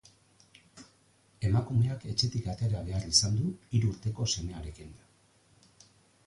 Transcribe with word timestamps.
Emakumeak 1.49 2.07
etxetik 2.13 2.47
atera 2.53 2.81
behar 2.87 3.05
izan 3.11 3.37
du, 3.43 3.53
hiru 3.75 3.91
urteko 3.93 4.29
semearekin. 4.37 4.99